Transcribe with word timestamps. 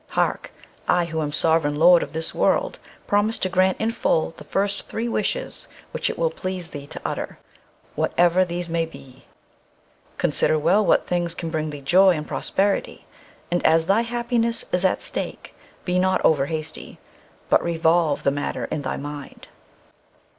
Hark! 0.17 0.51
I, 0.87 1.05
who 1.05 1.21
am 1.21 1.31
sovereign 1.31 1.75
lord 1.75 2.01
of 2.01 2.11
this 2.11 2.33
world, 2.33 2.79
promise 3.05 3.37
to 3.37 3.49
grant 3.49 3.79
in 3.79 3.91
full 3.91 4.33
the 4.35 4.43
first 4.43 4.87
three 4.87 5.07
wishes 5.07 5.67
which 5.91 6.09
it 6.09 6.17
will 6.17 6.31
please 6.31 6.69
thee 6.69 6.87
to 6.87 7.01
utter, 7.05 7.37
whatever 7.93 8.43
these 8.43 8.67
may 8.67 8.87
be. 8.87 9.25
Consider 10.17 10.57
well 10.57 10.83
what 10.83 11.05
things 11.05 11.35
can 11.35 11.51
bring 11.51 11.69
thee 11.69 11.81
joy 11.81 12.13
and 12.15 12.27
prosperity, 12.27 13.05
and 13.51 13.63
as 13.63 13.85
thy 13.85 14.01
happiness 14.01 14.65
is 14.71 14.83
at 14.83 15.03
stake, 15.03 15.53
be 15.85 15.99
not 15.99 16.19
over 16.25 16.47
hasty, 16.47 16.97
but 17.47 17.63
revolve 17.63 18.23
the 18.23 18.31
matter 18.31 18.65
in 18.71 18.81
thy 18.81 18.97
mind." 18.97 19.45